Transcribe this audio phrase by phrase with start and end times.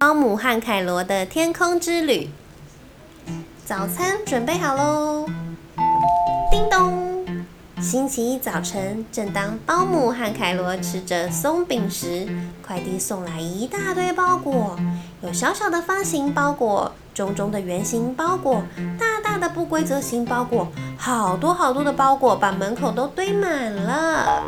[0.00, 2.30] 保姆和凯罗的天空之旅。
[3.66, 5.26] 早餐准备好喽！
[6.50, 7.44] 叮咚，
[7.82, 12.26] 星期一早晨，正当保姆和凯罗吃着松饼时，
[12.66, 14.74] 快递送来一大堆包裹，
[15.20, 18.62] 有小小的方形包裹、中中的圆形包裹、
[18.98, 24.42] 大大的不规则形包裹，好多好多的包裹把门口都堆满了。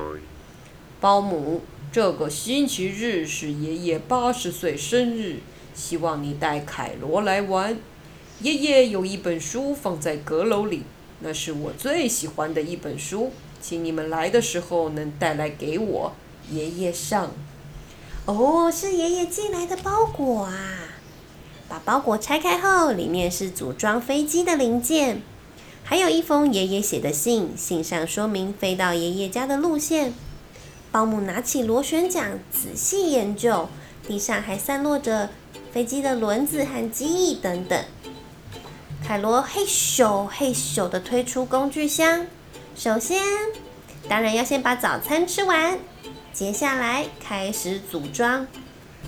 [0.98, 1.60] 保姆，
[1.92, 5.40] 这个星期日是爷爷八十岁生日，
[5.74, 7.76] 希望你带凯罗来玩。
[8.40, 10.84] 爷爷有一本书放在阁楼里，
[11.20, 16.12] 那是我最喜欢的一本书，请你们来的时候能带来给我。
[16.50, 17.30] 爷爷上。
[18.24, 20.54] 哦，是爷爷寄来的包裹啊！
[21.68, 25.20] 把包裹拆开后，里面是组装飞机的零件，
[25.84, 30.14] 还有一封爷爷写的信，信上说明飞到爷爷家的路线。
[30.92, 33.66] 保姆拿起螺旋桨仔细研究，
[34.06, 35.30] 地上还散落着
[35.72, 37.82] 飞机的轮子和机翼等等。
[39.02, 42.26] 凯罗嘿咻嘿咻的推出工具箱，
[42.76, 43.22] 首先，
[44.06, 45.78] 当然要先把早餐吃完。
[46.34, 48.46] 接下来开始组装。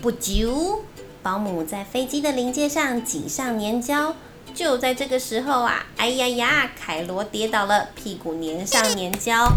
[0.01, 0.83] 不久，
[1.21, 4.15] 保姆在飞机的零件上挤上粘胶。
[4.53, 9.47] 就在这个时候啊，哎呀呀，凯罗跌倒了，屁股粘上粘胶。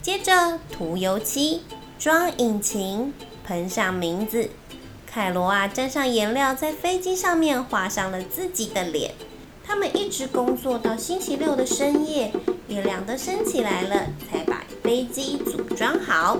[0.00, 1.62] 接着涂油漆，
[1.98, 3.12] 装引擎，
[3.44, 4.50] 喷上名字。
[5.06, 9.14] 凯罗啊，沾上颜料，在飞机上面画上了自己的脸。
[9.66, 12.32] 他们一直工作到星期六的深夜，
[12.68, 16.38] 月亮都升起来了，才把飞机组装好。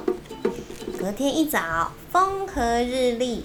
[0.99, 3.45] 隔天一早，风和日丽，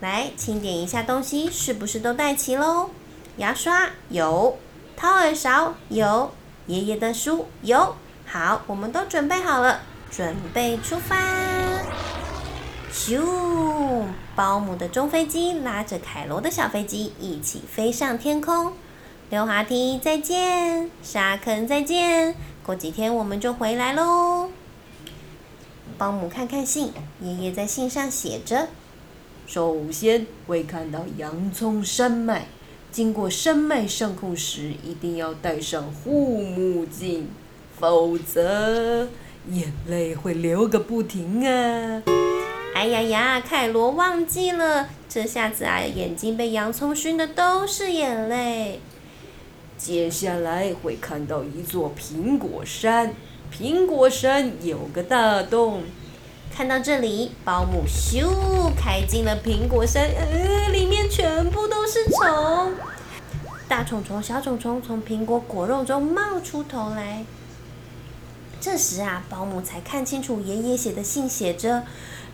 [0.00, 2.90] 来清点一下东西，是不是都带齐喽？
[3.36, 4.58] 牙刷有，
[4.96, 6.32] 掏耳勺有，
[6.66, 7.94] 爷爷的书有。
[8.32, 11.16] 好，我们都准备好了，准备出发。
[12.92, 14.04] 咻！
[14.36, 18.72] 保姆的中飞机拉着凯罗的小飞机一起飞上天空。
[19.30, 24.50] 溜滑梯再见，沙坑再见，过几天我们就回来喽。
[25.98, 28.68] 保姆看看信，爷爷在信上写着：
[29.48, 32.46] 首先会看到洋葱山脉，
[32.92, 37.28] 经过山脉上空时一定要戴上护目镜，
[37.80, 39.08] 否则
[39.50, 42.02] 眼泪会流个不停啊！
[42.74, 48.80] 哎呀呀，凯罗忘记了，这下子啊，眼睛被洋葱熏的都是眼泪。
[49.78, 53.14] 接下来会看到一座苹果山，
[53.50, 55.84] 苹果山有个大洞。
[56.54, 58.26] 看到这里，保姆咻
[58.76, 62.74] 开进了苹果山，呃，里面全部都是虫，
[63.66, 67.24] 大虫虫、小虫虫从苹果果肉中冒出头来。
[68.60, 71.84] 这时啊，保姆才看清楚爷爷写的信，写着：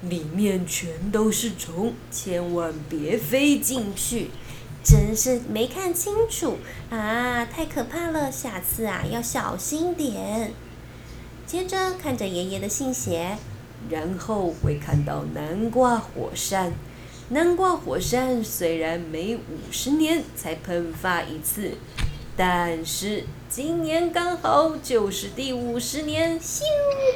[0.03, 4.31] 里面全都是虫，千万别飞进去。
[4.85, 6.59] 真是没看清楚
[6.91, 7.45] 啊！
[7.45, 10.53] 太可怕了，下次啊要小心点。
[11.45, 13.37] 接着看着爷爷的信写，
[13.91, 16.73] 然后会看到南瓜火山。
[17.31, 21.73] 南瓜火山虽然每五十年才喷发一次，
[22.37, 26.39] 但是今年刚好就是第五十年。
[26.39, 26.61] 咻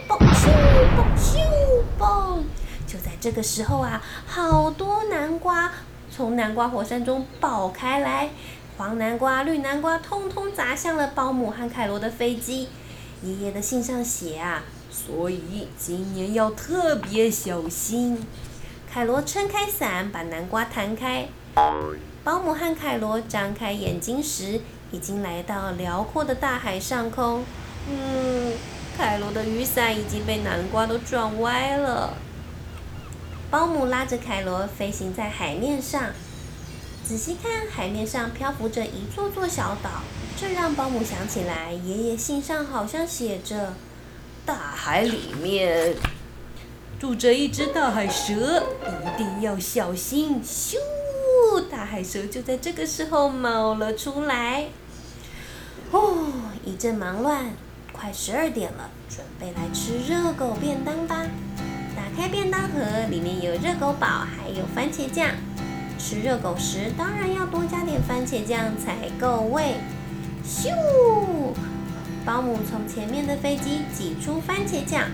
[0.08, 0.48] 嘣咻
[0.97, 1.38] 嘣咻
[1.98, 2.42] 嘣！
[2.86, 5.70] 就在这个时候啊，好多南瓜。
[6.10, 8.30] 从南瓜火山中爆开来，
[8.76, 12.69] 黄南瓜、绿南瓜通通砸向了保姆和凯罗的飞机。
[13.22, 18.26] 爷爷的信上写啊，所以今年要特别小心。
[18.91, 21.28] 凯罗撑开伞，把南瓜弹开。
[22.25, 24.60] 保姆和凯罗张开眼睛时，
[24.92, 27.44] 已经来到辽阔的大海上空。
[27.88, 28.52] 嗯，
[28.96, 32.14] 凯罗的雨伞已经被南瓜都撞歪了。
[33.50, 36.10] 保姆拉着凯罗飞行在海面上，
[37.04, 40.02] 仔细看，海面上漂浮着一座座小岛，
[40.38, 43.74] 这让保姆想起来，爷爷信上好像写着
[44.46, 45.96] ：“大海里面
[47.00, 50.76] 住着一只大海蛇，一定要小心。”咻！
[51.68, 54.66] 大海蛇就在这个时候冒了出来。
[55.92, 56.33] 哦，
[56.65, 57.47] 一阵忙乱，
[57.92, 61.27] 快十二点了，准备来吃热狗便当吧。
[61.97, 65.31] 打开便当盒，里面有热狗堡，还有番茄酱。
[65.98, 69.75] 吃热狗时，当然要多加点番茄酱才够味。
[70.47, 70.72] 咻！
[72.25, 75.09] 保姆从前面的飞机挤出番茄酱，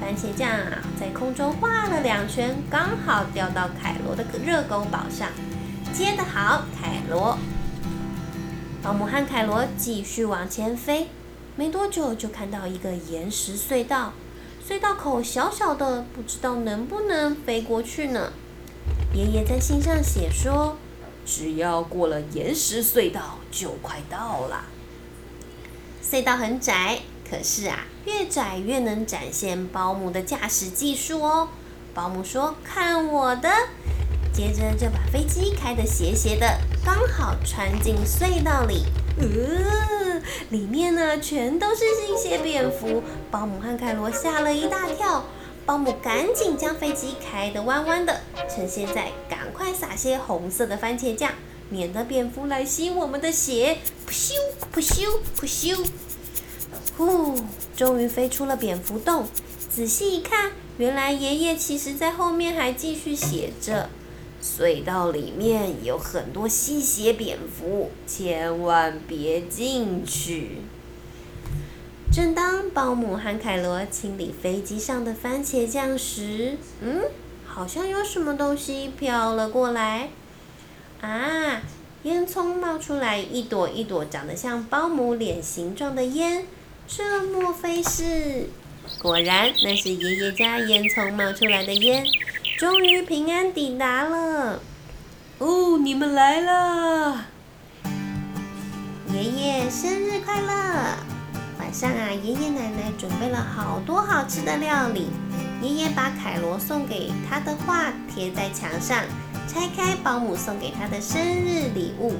[0.00, 5.28] 番茄酱啊，在空中画了两圈，刚好掉到凯罗的热狗堡上。
[5.92, 7.38] 接得好，凯罗。
[8.88, 11.08] 保姆和凯罗继续往前飞，
[11.56, 14.14] 没多久就看到一个岩石隧道。
[14.66, 18.32] 隧道口小小的，不知道能不能飞过去呢。
[19.12, 20.78] 爷爷在信上写说，
[21.26, 24.64] 只要过了岩石隧道，就快到了。
[26.02, 31.50] 隧道很窄，可是啊，越窄越能展现保姆的驾驶技术哦。
[31.92, 33.50] 保姆说：“看我的！”
[34.32, 36.58] 接着就把飞机开得斜斜的，
[36.88, 38.86] 刚好穿进隧道里。
[39.18, 43.02] 呃，里面呢全都是新血蝙蝠。
[43.30, 45.22] 保姆和凯罗吓了一大跳。
[45.66, 51.30] 保姆赶紧将飞机开得弯弯的，趁现在赶快撒些红色的番茄酱，
[51.68, 53.76] 免得蝙蝠来吸我们的血。
[54.08, 54.32] 噗咻
[54.72, 55.06] 噗咻
[55.38, 55.86] 噗咻，
[56.96, 57.38] 呼，
[57.76, 59.26] 终于飞出了蝙蝠洞。
[59.68, 63.90] 仔细一看，原来爷爷其实在后面还继续写着。
[64.42, 70.58] 隧道里面有很多吸血蝙蝠，千万别进去。
[72.10, 77.02] 正当保姆和凯罗清理飞机上的番茄酱时，嗯，
[77.46, 80.08] 好像有什么东西飘了过来。
[81.00, 81.62] 啊，
[82.04, 86.46] 烟囱冒出来一朵一朵长得像保姆脸形状的烟，
[86.86, 88.48] 这莫非是？
[89.02, 92.02] 果然，那是爷爷家烟囱冒出来的烟。
[92.58, 94.60] 终于平安抵达了！
[95.38, 97.26] 哦，你们来了！
[99.14, 100.96] 爷爷生日快乐！
[101.60, 105.06] 晚上啊，爷爷奶奶准备了好多好吃的料理。
[105.62, 109.04] 爷爷把凯罗送给他的画贴在墙上，
[109.46, 112.16] 拆开保姆送给他的生日礼物。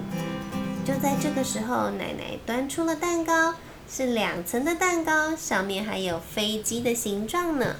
[0.85, 3.55] 就在这个时候，奶奶端出了蛋糕，
[3.91, 7.75] 是两层的蛋糕，上面还有飞机的形状呢。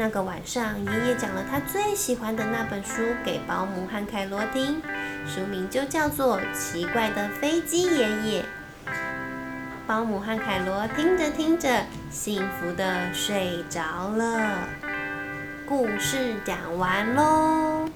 [0.00, 4.80] 那个晚上，爷爷讲了他最喜欢的那本书给保姆和凯罗听，
[5.26, 8.42] 书名就叫做《奇怪的飞机爷爷》。
[9.86, 14.66] 保姆和凯罗听着听着，幸福的睡着了。
[15.68, 17.86] 故事讲完喽。